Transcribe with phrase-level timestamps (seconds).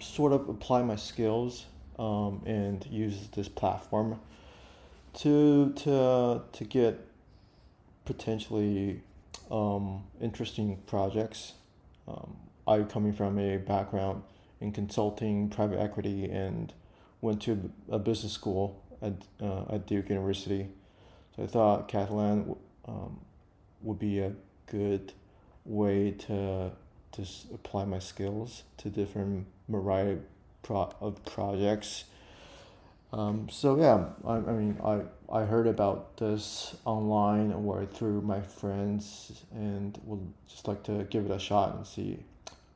[0.00, 1.66] sort of apply my skills
[1.98, 4.20] um, and use this platform
[5.14, 7.06] to to to get
[8.04, 9.02] potentially
[9.50, 11.54] um, interesting projects.
[12.06, 14.22] Um, I coming from a background
[14.60, 16.72] in consulting, private equity, and
[17.20, 20.68] went to a business school at uh, at Duke University.
[21.36, 22.56] So I thought Catalant
[22.86, 23.20] um,
[23.82, 24.32] would be a
[24.66, 25.12] good
[25.64, 26.72] way to
[27.12, 30.20] to apply my skills to different variety
[30.62, 32.04] pro- of projects.
[33.12, 35.00] Um, so yeah, I, I mean, I,
[35.32, 41.24] I heard about this online or through my friends and would just like to give
[41.24, 42.18] it a shot and see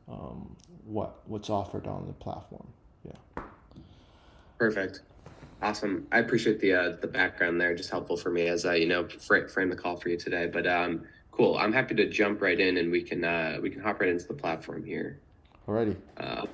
[0.08, 2.66] um, what what's offered on the platform.
[3.04, 3.42] Yeah.
[4.58, 5.02] Perfect.
[5.60, 6.06] Awesome.
[6.10, 7.74] I appreciate the uh, the background there.
[7.74, 10.46] Just helpful for me as I you know fr- frame the call for you today.
[10.46, 11.02] But um,
[11.32, 11.56] cool.
[11.56, 14.26] I'm happy to jump right in and we can uh, we can hop right into
[14.28, 15.18] the platform here.
[15.66, 15.96] Alrighty.
[16.16, 16.46] Uh,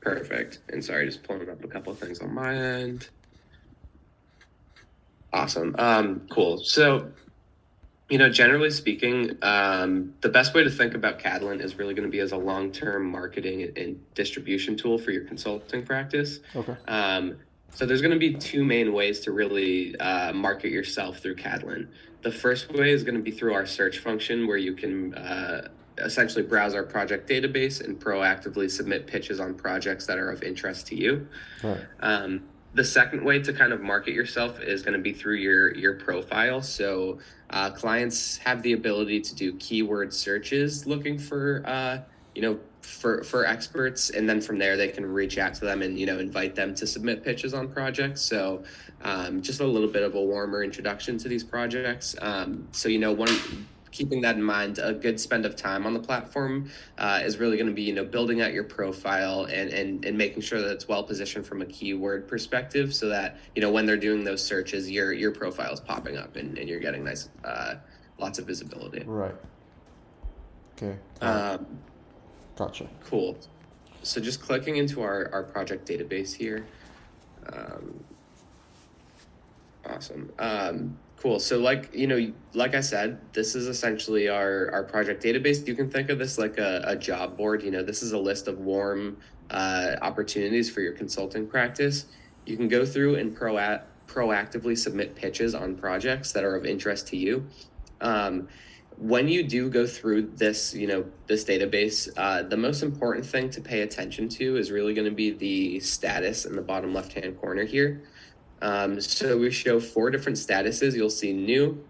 [0.00, 0.60] Perfect.
[0.70, 3.08] And sorry, just pulling up a couple of things on my end.
[5.32, 5.76] Awesome.
[5.78, 6.58] Um, cool.
[6.58, 7.12] So,
[8.08, 12.08] you know, generally speaking, um, the best way to think about Catalant is really going
[12.08, 16.40] to be as a long-term marketing and distribution tool for your consulting practice.
[16.56, 16.76] Okay.
[16.88, 17.36] Um,
[17.72, 21.88] so there's going to be two main ways to really uh, market yourself through Catalant.
[22.22, 25.68] The first way is going to be through our search function, where you can uh,
[25.98, 30.86] essentially browse our project database and proactively submit pitches on projects that are of interest
[30.88, 31.26] to you.
[31.62, 31.80] Right.
[32.00, 32.42] Um,
[32.74, 35.94] the second way to kind of market yourself is going to be through your your
[35.94, 36.62] profile.
[36.62, 37.18] So
[37.50, 41.98] uh, clients have the ability to do keyword searches looking for uh,
[42.34, 45.82] you know for for experts, and then from there they can reach out to them
[45.82, 48.20] and you know invite them to submit pitches on projects.
[48.22, 48.64] So
[49.02, 52.14] um, just a little bit of a warmer introduction to these projects.
[52.20, 53.30] Um, so you know one
[53.90, 57.56] keeping that in mind, a good spend of time on the platform uh, is really
[57.56, 60.70] going to be, you know, building out your profile and, and, and making sure that
[60.70, 64.44] it's well positioned from a keyword perspective so that, you know, when they're doing those
[64.44, 67.74] searches, your, your profile is popping up and, and you're getting nice, uh,
[68.18, 69.02] lots of visibility.
[69.04, 69.34] Right.
[70.76, 70.96] Okay.
[71.20, 71.66] Um,
[72.60, 72.86] gotcha.
[73.04, 73.38] Cool.
[74.02, 76.66] So just clicking into our, our project database here.
[77.52, 78.04] Um,
[79.86, 80.32] awesome.
[80.38, 81.38] Um, Cool.
[81.38, 85.66] So like, you know, like I said, this is essentially our, our project database.
[85.68, 87.62] You can think of this like a, a job board.
[87.62, 89.18] You know, this is a list of warm
[89.50, 92.06] uh, opportunities for your consulting practice.
[92.46, 97.08] You can go through and pro- proactively submit pitches on projects that are of interest
[97.08, 97.46] to you.
[98.00, 98.48] Um,
[99.00, 103.48] when you do go through this, you know, this database, uh, the most important thing
[103.48, 107.40] to pay attention to is really going to be the status in the bottom left-hand
[107.40, 108.02] corner here.
[108.60, 110.94] Um, so we show four different statuses.
[110.94, 111.82] You'll see new,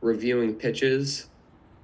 [0.00, 1.26] reviewing pitches,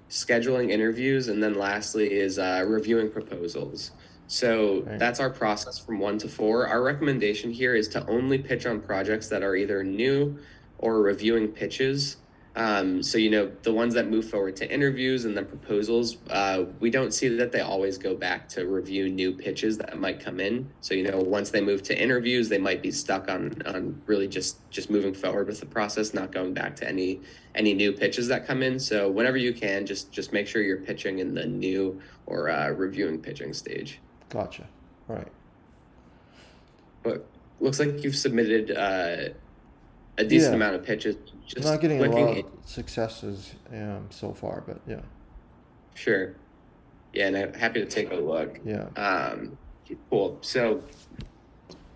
[0.08, 3.90] scheduling interviews, and then lastly is uh, reviewing proposals.
[4.26, 4.98] So right.
[4.98, 6.66] that's our process from one to four.
[6.66, 10.38] Our recommendation here is to only pitch on projects that are either new
[10.78, 12.16] or reviewing pitches
[12.54, 16.64] um, so you know the ones that move forward to interviews and then proposals, uh,
[16.80, 20.38] we don't see that they always go back to review new pitches that might come
[20.38, 20.70] in.
[20.80, 24.28] So you know once they move to interviews, they might be stuck on on really
[24.28, 27.20] just just moving forward with the process, not going back to any
[27.54, 28.78] any new pitches that come in.
[28.78, 32.68] So whenever you can, just just make sure you're pitching in the new or uh,
[32.70, 33.98] reviewing pitching stage.
[34.28, 34.68] Gotcha.
[35.08, 35.28] Right.
[37.02, 37.26] But
[37.60, 39.32] looks like you've submitted uh,
[40.18, 40.56] a decent yeah.
[40.56, 41.16] amount of pitches.
[41.46, 45.00] Just not getting a lot of successes um, so far, but yeah.
[45.94, 46.34] Sure.
[47.12, 48.58] Yeah, and I'm happy to take a look.
[48.64, 48.86] Yeah.
[48.96, 49.58] Um,
[50.08, 50.38] cool.
[50.40, 50.82] So,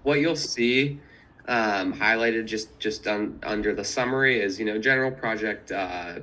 [0.03, 1.01] what you'll see
[1.49, 6.21] um, highlighted just just on, under the summary is you know general project uh,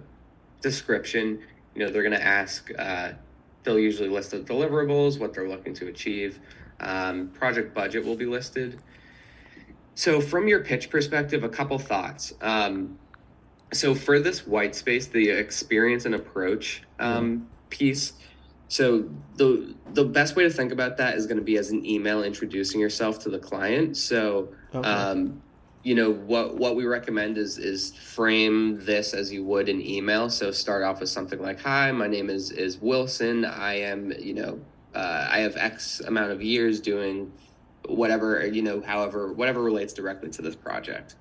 [0.62, 1.40] description.
[1.75, 2.70] You know they're going to ask.
[2.78, 3.14] Uh,
[3.64, 6.40] they'll usually list the deliverables, what they're looking to achieve.
[6.80, 8.80] Um, project budget will be listed.
[9.96, 12.34] So, from your pitch perspective, a couple thoughts.
[12.42, 12.98] Um,
[13.74, 17.46] so, for this white space, the experience and approach um, mm-hmm.
[17.70, 18.14] piece.
[18.70, 21.86] So the the best way to think about that is going to be as an
[21.86, 23.95] email introducing yourself to the client.
[23.98, 24.90] So, okay.
[24.90, 25.44] um,
[25.84, 30.30] you know what what we recommend is is frame this as you would an email.
[30.30, 33.46] So start off with something like, "Hi, my name is is Wilson.
[33.46, 34.60] I am you know
[34.96, 37.31] uh, I have X amount of years doing
[37.88, 41.15] whatever you know however whatever relates directly to this project.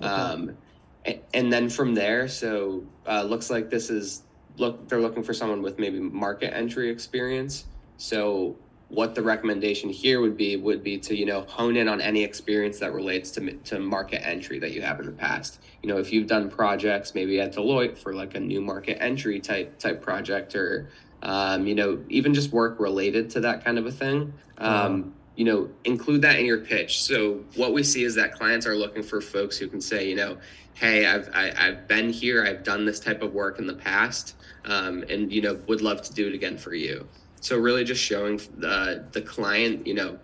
[0.00, 0.10] Okay.
[0.10, 0.56] um,
[1.04, 4.24] and, and, then from there so uh, looks like this is
[4.58, 7.66] look they're looking for someone with maybe market entry experience.
[7.96, 8.56] So
[8.88, 12.22] what the recommendation here would be would be to you know hone in on any
[12.22, 15.60] experience that relates to to market entry that you have in the past.
[15.82, 19.40] You know if you've done projects maybe at deloitte for like a new market entry
[19.40, 20.88] type type project or
[21.22, 25.44] um, you know even just work related to that kind of a thing um, you
[25.44, 27.02] know, include that in your pitch.
[27.02, 30.16] So what we see is that clients are looking for folks who can say, you
[30.16, 30.38] know,
[30.74, 33.66] hey, I've I, have i have been here, I've done this type of work in
[33.66, 34.34] the past,
[34.64, 37.06] um, and you know, would love to do it again for you.
[37.40, 40.18] So really, just showing the the client, you know,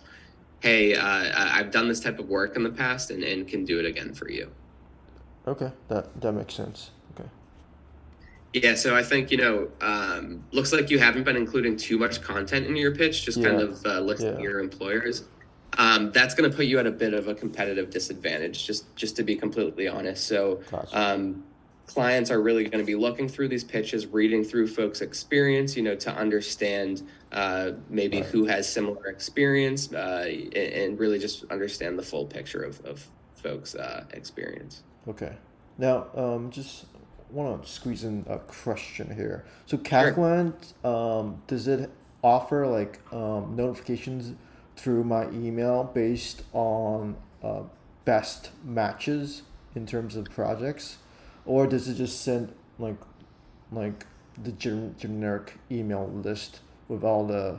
[0.60, 3.78] hey, uh, I've done this type of work in the past, and, and can do
[3.78, 4.50] it again for you.
[5.46, 6.90] Okay, that that makes sense.
[8.52, 12.20] Yeah, so I think you know, um, looks like you haven't been including too much
[12.20, 13.48] content in your pitch, just yeah.
[13.48, 14.42] kind of uh, listing yeah.
[14.42, 15.24] your employers.
[15.78, 19.16] Um, that's going to put you at a bit of a competitive disadvantage, just just
[19.16, 20.26] to be completely honest.
[20.26, 21.00] So, gotcha.
[21.00, 21.44] um,
[21.86, 25.82] clients are really going to be looking through these pitches, reading through folks' experience, you
[25.82, 27.02] know, to understand
[27.32, 28.26] uh, maybe right.
[28.26, 33.06] who has similar experience, uh, and, and, really just understand the full picture of, of
[33.34, 34.82] folks' uh, experience.
[35.08, 35.34] Okay.
[35.78, 36.84] Now, um, just
[37.32, 39.44] want to squeeze in a question here.
[39.66, 41.20] So Catalant, sure.
[41.20, 41.90] um, does it
[42.22, 44.36] offer like um, notifications
[44.76, 47.62] through my email based on uh,
[48.04, 49.42] best matches
[49.74, 50.98] in terms of projects,
[51.44, 52.96] or does it just send like
[53.70, 54.06] like
[54.42, 57.58] the gen- generic email list with all the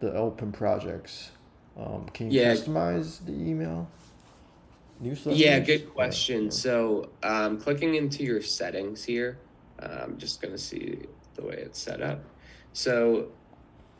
[0.00, 1.30] the open projects?
[1.76, 2.54] Um, can you yeah.
[2.54, 3.88] customize the email?
[5.02, 5.38] Newsletters?
[5.38, 6.44] Yeah, good question.
[6.44, 6.50] Yeah.
[6.50, 9.38] So, um, clicking into your settings here,
[9.78, 12.24] I'm just going to see the way it's set up.
[12.72, 13.28] So,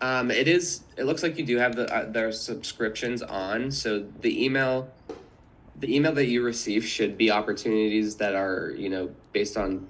[0.00, 0.82] um, it is.
[0.96, 3.70] It looks like you do have the uh, their subscriptions on.
[3.70, 4.88] So the email,
[5.76, 9.88] the email that you receive should be opportunities that are you know based on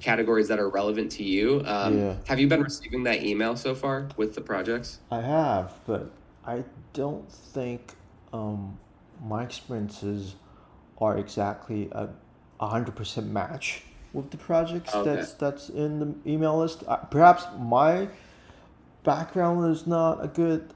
[0.00, 1.62] categories that are relevant to you.
[1.66, 2.14] Um, yeah.
[2.26, 4.98] Have you been receiving that email so far with the projects?
[5.10, 6.10] I have, but
[6.46, 7.94] I don't think
[8.32, 8.78] um,
[9.22, 10.34] my experiences
[10.98, 12.08] are exactly a
[12.60, 13.82] hundred percent match
[14.12, 15.14] with the projects okay.
[15.14, 16.82] that's that's in the email list.
[16.86, 18.08] Uh, perhaps my
[19.02, 20.72] background is not a good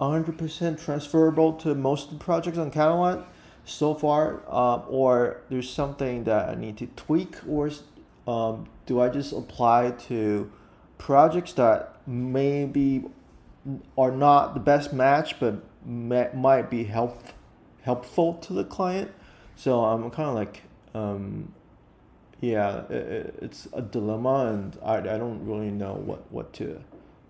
[0.00, 3.24] hundred percent transferable to most of the projects on Catalant
[3.64, 7.70] so far, uh, or there's something that I need to tweak, or
[8.26, 10.50] um, do I just apply to
[10.96, 13.04] projects that maybe
[13.98, 17.34] are not the best match, but may, might be helpful
[17.82, 19.10] helpful to the client.
[19.56, 20.62] So I'm kind of like,
[20.94, 21.52] um,
[22.40, 26.80] yeah, it, it's a dilemma, and I, I don't really know what, what to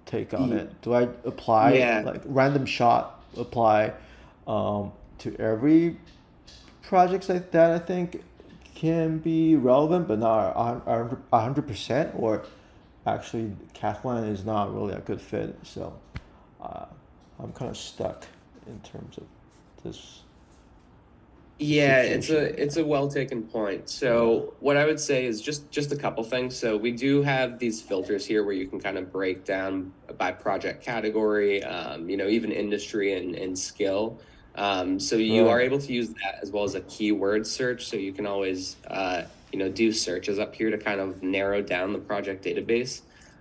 [0.05, 0.81] take on it.
[0.83, 2.03] Do I apply yeah.
[2.05, 3.93] like random shot apply
[4.47, 5.99] um, to every
[6.83, 7.71] projects like that?
[7.71, 8.23] I think
[8.75, 12.13] can be relevant, but not a hundred percent.
[12.15, 12.45] Or
[13.07, 15.57] actually, Catalant is not really a good fit.
[15.63, 15.99] So
[16.61, 16.87] uh,
[17.39, 18.27] I'm kind of stuck
[18.67, 19.25] in terms of
[19.83, 20.23] this
[21.61, 23.89] yeah, it's a it's a well taken point.
[23.89, 26.57] So what I would say is just just a couple things.
[26.57, 30.31] So we do have these filters here where you can kind of break down by
[30.31, 34.21] project category, um, you know, even industry and, and skill.
[34.55, 37.87] Um, so you are able to use that as well as a keyword search.
[37.87, 39.23] So you can always uh,
[39.53, 43.01] you know do searches up here to kind of narrow down the project database.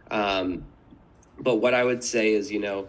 [0.10, 0.64] Um,
[1.40, 2.88] but what I would say is you know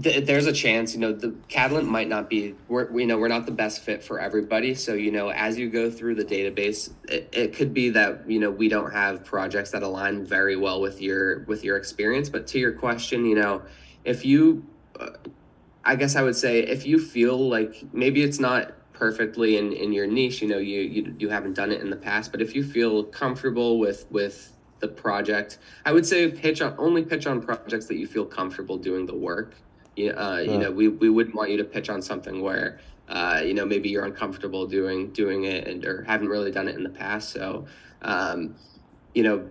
[0.00, 3.28] th- there's a chance, you know, the Catalant might not be, we're, you know, we're
[3.28, 4.74] not the best fit for everybody.
[4.74, 8.38] So, you know, as you go through the database, it, it could be that, you
[8.38, 12.28] know, we don't have projects that align very well with your, with your experience.
[12.28, 13.62] But to your question, you know,
[14.04, 14.64] if you,
[14.98, 15.10] uh,
[15.84, 19.92] I guess I would say if you feel like maybe it's not perfectly in, in
[19.92, 22.54] your niche, you know, you, you, you haven't done it in the past, but if
[22.54, 25.58] you feel comfortable with, with, the project.
[25.84, 29.14] I would say pitch on only pitch on projects that you feel comfortable doing the
[29.14, 29.54] work
[29.96, 33.42] you, uh, you know, we, we wouldn't want you to pitch on something where, uh,
[33.44, 36.82] you know, maybe you're uncomfortable doing doing it and or haven't really done it in
[36.82, 37.30] the past.
[37.30, 37.66] So,
[38.02, 38.54] um,
[39.14, 39.48] you know,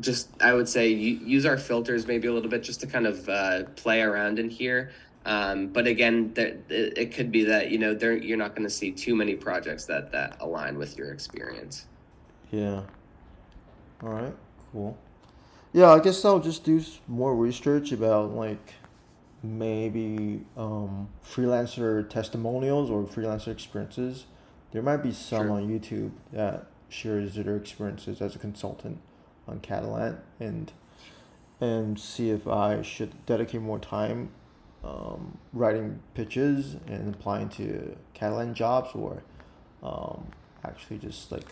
[0.00, 3.28] just I would say use our filters maybe a little bit just to kind of
[3.28, 4.90] uh, play around in here.
[5.24, 8.68] Um, but again, there, it, it could be that you know there you're not going
[8.68, 11.86] to see too many projects that that align with your experience.
[12.50, 12.82] Yeah.
[14.02, 14.34] All right.
[14.72, 14.96] Cool.
[15.72, 18.74] Yeah, I guess I'll just do more research about like
[19.46, 24.26] maybe um, freelancer testimonials or freelancer experiences.
[24.72, 25.50] There might be some sure.
[25.52, 28.98] on YouTube that shares their experiences as a consultant
[29.48, 30.72] on Catalant and
[31.60, 34.30] and see if I should dedicate more time
[34.84, 39.22] um, writing pitches and applying to Catalant jobs or
[39.82, 40.26] um,
[40.64, 41.46] actually just like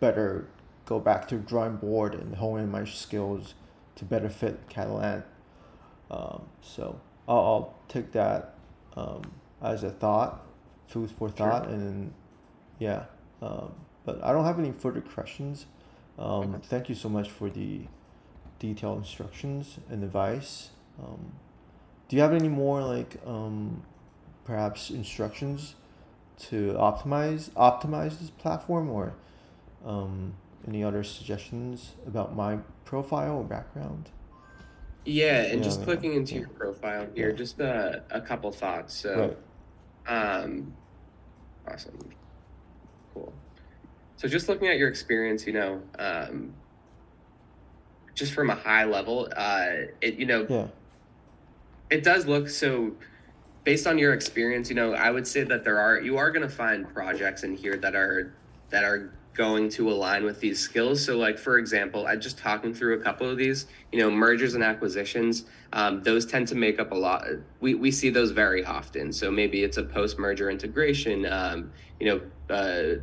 [0.00, 0.48] better
[0.86, 3.54] go back to drawing board and hone in my skills
[3.96, 5.24] to better fit Catalant
[6.10, 8.54] um, so I'll, I'll, take that
[8.96, 9.22] um,
[9.62, 10.46] as a thought,
[10.86, 11.72] food for thought, sure.
[11.72, 12.14] and then,
[12.78, 13.04] yeah.
[13.42, 13.72] Um,
[14.04, 15.66] but I don't have any further questions.
[16.18, 17.82] Um, Thank you so much for the
[18.58, 20.70] detailed instructions and advice.
[21.02, 21.32] Um,
[22.08, 23.82] do you have any more like um,
[24.44, 25.74] perhaps instructions
[26.38, 29.14] to optimize optimize this platform or
[29.84, 30.34] um,
[30.66, 34.10] any other suggestions about my profile or background?
[35.04, 38.94] Yeah, and Yeah, just clicking into your profile here, just a, a couple thoughts.
[38.94, 39.36] So,
[40.08, 40.34] Right.
[40.34, 40.76] um,
[41.66, 41.98] awesome,
[43.14, 43.32] cool.
[44.16, 46.54] So, just looking at your experience, you know, um,
[48.14, 49.68] just from a high level, uh,
[50.02, 50.68] it you know, Yeah.
[51.90, 52.96] it does look so.
[53.62, 56.42] Based on your experience, you know, I would say that there are you are going
[56.42, 58.34] to find projects in here that are
[58.70, 61.04] that are going to align with these skills.
[61.04, 64.54] So, like for example, I just talking through a couple of these, you know, mergers
[64.54, 65.44] and acquisitions.
[65.72, 67.26] Um, those tend to make up a lot.
[67.60, 69.12] We we see those very often.
[69.12, 71.26] So maybe it's a post merger integration.
[71.26, 72.54] Um, you know.
[72.54, 73.00] Uh,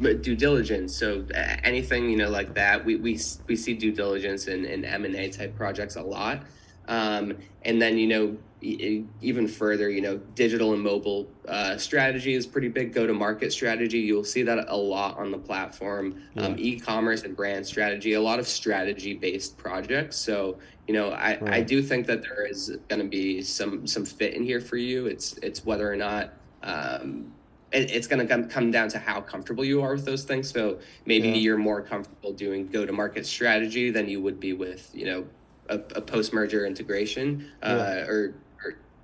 [0.00, 1.24] due diligence so
[1.62, 5.54] anything you know like that we we, we see due diligence in, in m&a type
[5.54, 6.42] projects a lot
[6.88, 12.34] um, and then you know e- even further you know digital and mobile uh, strategy
[12.34, 13.98] is pretty big go to market strategy.
[13.98, 16.22] You'll see that a lot on the platform.
[16.38, 20.16] Um, e-commerce and brand strategy a lot of strategy based projects.
[20.16, 24.04] So you know i, I do think that there is going to be some some
[24.04, 25.06] fit in here for you.
[25.06, 27.32] It's it's whether or not um,
[27.72, 30.50] it, it's going to come, come down to how comfortable you are with those things.
[30.50, 31.34] So maybe Yeah.
[31.36, 35.24] you're more comfortable doing go to market strategy than you would be with you know
[35.68, 38.34] a, a post merger integration uh, or, or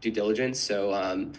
[0.00, 1.33] due diligence so um,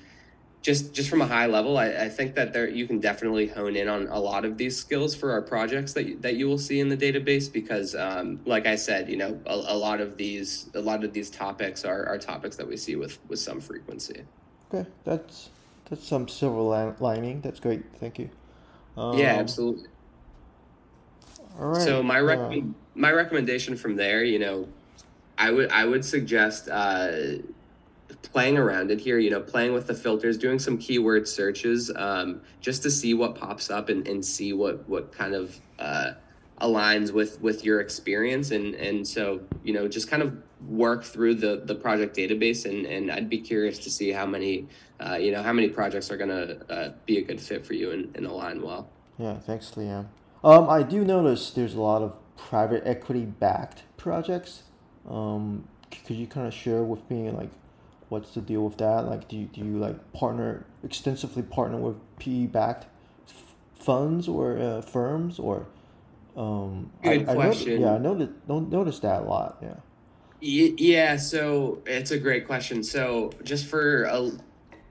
[0.61, 3.75] just just from a high level I, I think that there you can definitely hone
[3.75, 6.57] in on a lot of these skills for our projects that you, that you will
[6.57, 10.17] see in the database because um, like i said you know a, a lot of
[10.17, 13.61] these a lot of these topics are, are topics that we see with with some
[13.61, 14.21] frequency
[14.73, 15.49] Okay, that's
[15.89, 17.41] that's some silver li- lining.
[17.41, 17.83] That's great.
[17.95, 18.29] Thank you.
[18.95, 19.85] Um, yeah absolutely
[21.59, 21.81] All right.
[21.81, 24.67] So my uh, recommend my recommendation from there, you know,
[25.37, 27.11] I would I would suggest uh,
[28.21, 29.19] playing around it here.
[29.19, 33.35] You know, playing with the filters, doing some keyword searches, um, just to see what
[33.35, 36.11] pops up and, and see what what kind of uh,
[36.61, 38.51] aligns with with your experience.
[38.51, 40.37] And and so you know, just kind of
[40.67, 42.65] work through the the project database.
[42.65, 44.67] And and I'd be curious to see how many
[44.99, 47.91] uh, you know how many projects are gonna uh, be a good fit for you
[47.91, 48.89] and, and align well.
[49.17, 50.07] Yeah, thanks, Liam.
[50.43, 54.63] Um, I do notice there's a lot of private equity backed projects.
[55.09, 55.67] Um,
[56.05, 57.49] could you kind of share with me like
[58.09, 59.05] what's the deal with that?
[59.05, 62.85] Like, do you, do you like partner extensively partner with PE backed
[63.27, 65.65] f- funds or uh, firms or
[66.35, 67.81] um, Good I, I noti- question.
[67.81, 69.57] yeah, I noticed don't notice that a lot.
[69.61, 69.73] Yeah.
[70.41, 72.83] Ye- Yeah, so it's a great question.
[72.83, 74.31] So, just for a,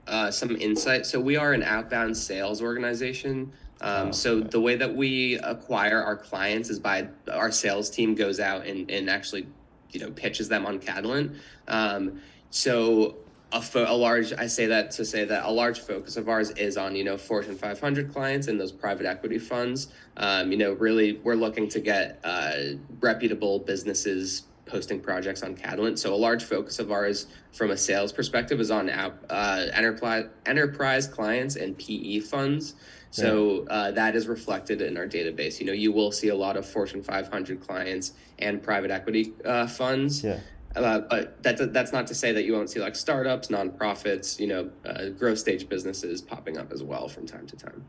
[0.07, 3.51] uh, some insight, so we are an outbound sales organization.
[3.81, 4.47] Um, Oh, so okay.
[4.49, 8.89] the way that we acquire our clients is by our sales team goes out and,
[8.91, 9.47] and actually,
[9.91, 11.35] you know, pitches them on Catalant.
[11.67, 13.15] Um, so
[13.51, 16.51] a, fo- a large, I say that to say that a large focus of ours
[16.51, 19.87] is on, you know, Fortune 500 clients and those private equity funds.
[20.17, 22.53] Um, you know, really, we're looking to get uh,
[22.99, 25.97] reputable businesses posting projects on Catalant.
[25.97, 30.25] So a large focus of ours from a sales perspective is on app, uh, enterprise
[30.45, 32.75] enterprise clients and PE funds.
[33.11, 35.59] So uh, that is reflected in our database.
[35.59, 39.65] You know, you will see a lot of Fortune 500 clients and private equity uh,
[39.65, 40.23] funds.
[40.23, 40.39] Yeah.
[40.75, 44.47] Uh, but that, that's not to say that you won't see like startups, nonprofits, you
[44.47, 47.83] know, uh, growth stage businesses popping up as well from time to time.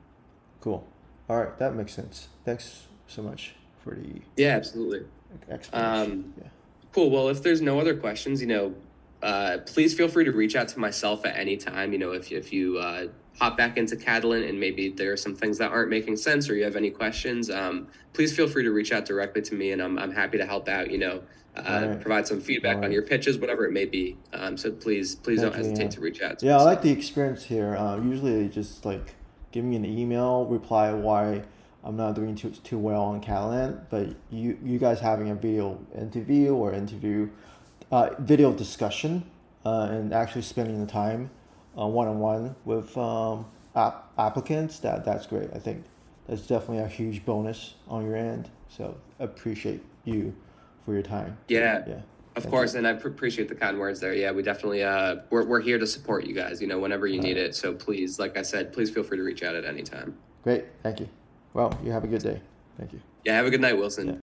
[0.60, 0.86] Cool.
[1.28, 2.28] All right, that makes sense.
[2.44, 5.06] Thanks so much for the Yeah, absolutely.
[5.72, 6.48] Um, yeah.
[6.92, 7.10] Cool.
[7.10, 8.74] Well, if there's no other questions, you know,
[9.22, 11.92] uh, please feel free to reach out to myself at any time.
[11.92, 13.06] You know, if if you uh,
[13.38, 16.54] hop back into Catalant and maybe there are some things that aren't making sense or
[16.54, 19.82] you have any questions, um, please feel free to reach out directly to me, and
[19.82, 20.90] I'm I'm happy to help out.
[20.90, 21.22] You know,
[21.66, 22.00] uh, Alright.
[22.00, 24.16] provide some feedback on your pitches, whatever it may be.
[24.32, 25.88] Um, so please please don't hesitate yeah.
[25.90, 26.38] to reach out.
[26.40, 27.76] To Yeah, I like the experience here.
[27.76, 29.14] Uh, usually, they just like
[29.52, 31.42] give me an email, reply why
[31.82, 33.86] I'm not doing too, too well on Catalant.
[33.90, 37.28] But you you guys having a video interview or interview,
[37.90, 39.24] uh, video discussion,
[39.64, 41.30] uh, and actually spending the time,
[41.74, 44.78] one on one with um, app- applicants.
[44.80, 45.50] That that's great.
[45.54, 45.84] I think
[46.28, 48.50] that's definitely a huge bonus on your end.
[48.68, 50.34] So appreciate you
[50.84, 51.36] for your time.
[51.48, 51.84] Yeah.
[51.86, 51.94] Yeah.
[52.36, 54.14] Of Thank course, and I pr- appreciate the kind words there.
[54.14, 56.60] Yeah, we definitely uh, we're we're here to support you guys.
[56.60, 57.56] You know, whenever you need it.
[57.56, 60.16] So please, like I said, please feel free to reach out at any time.
[60.44, 60.64] Great.
[60.84, 61.08] Thank you.
[61.54, 62.40] Well, you have a good day.
[62.78, 63.00] Thank you.
[63.24, 64.06] Yeah, have a good night, Wilson.
[64.08, 64.14] Yeah.